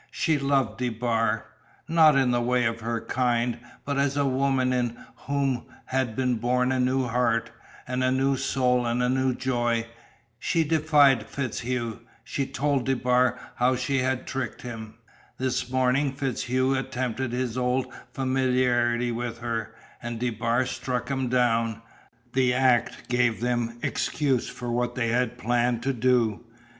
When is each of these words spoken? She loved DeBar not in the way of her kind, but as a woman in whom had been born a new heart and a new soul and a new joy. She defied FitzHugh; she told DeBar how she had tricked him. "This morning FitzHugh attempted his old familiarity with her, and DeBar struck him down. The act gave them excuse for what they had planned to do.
She 0.09 0.39
loved 0.39 0.79
DeBar 0.79 1.45
not 1.87 2.15
in 2.15 2.31
the 2.31 2.41
way 2.41 2.65
of 2.65 2.79
her 2.79 3.01
kind, 3.01 3.59
but 3.85 3.99
as 3.99 4.17
a 4.17 4.25
woman 4.25 4.73
in 4.73 4.97
whom 5.27 5.67
had 5.85 6.15
been 6.15 6.37
born 6.37 6.71
a 6.71 6.79
new 6.79 7.05
heart 7.05 7.51
and 7.87 8.03
a 8.03 8.09
new 8.09 8.35
soul 8.35 8.87
and 8.87 9.03
a 9.03 9.09
new 9.09 9.35
joy. 9.35 9.85
She 10.39 10.63
defied 10.63 11.29
FitzHugh; 11.29 11.99
she 12.23 12.47
told 12.47 12.87
DeBar 12.87 13.37
how 13.57 13.75
she 13.75 13.99
had 13.99 14.25
tricked 14.25 14.63
him. 14.63 14.95
"This 15.37 15.69
morning 15.69 16.13
FitzHugh 16.13 16.73
attempted 16.79 17.31
his 17.31 17.55
old 17.55 17.85
familiarity 18.11 19.11
with 19.11 19.37
her, 19.37 19.75
and 20.01 20.17
DeBar 20.19 20.65
struck 20.65 21.09
him 21.11 21.27
down. 21.29 21.79
The 22.33 22.55
act 22.55 23.07
gave 23.07 23.39
them 23.39 23.77
excuse 23.83 24.49
for 24.49 24.71
what 24.71 24.95
they 24.95 25.09
had 25.09 25.37
planned 25.37 25.83
to 25.83 25.93
do. 25.93 26.43